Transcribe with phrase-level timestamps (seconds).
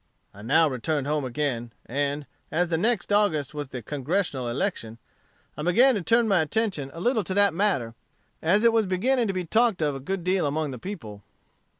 [0.33, 4.97] I now returned home again, and, as the next August was the Congressional election,
[5.55, 7.93] I began to turn my attention a little to that matter,
[8.41, 11.21] as it was beginning to be talked of a good deal among the people."